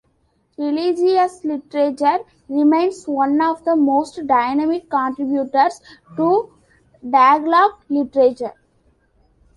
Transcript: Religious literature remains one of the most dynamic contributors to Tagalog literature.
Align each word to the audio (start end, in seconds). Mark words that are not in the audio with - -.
Religious 0.57 1.45
literature 1.45 2.21
remains 2.49 3.05
one 3.07 3.39
of 3.39 3.63
the 3.65 3.75
most 3.75 4.25
dynamic 4.25 4.89
contributors 4.89 5.79
to 6.17 6.51
Tagalog 7.07 7.73
literature. 7.87 8.53